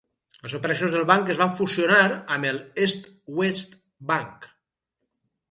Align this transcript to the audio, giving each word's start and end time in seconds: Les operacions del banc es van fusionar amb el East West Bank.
Les 0.45 0.53
operacions 0.59 0.95
del 0.95 1.03
banc 1.11 1.29
es 1.33 1.41
van 1.41 1.53
fusionar 1.59 1.99
amb 2.37 2.49
el 2.53 2.59
East 2.87 3.07
West 3.43 3.79
Bank. 4.15 4.51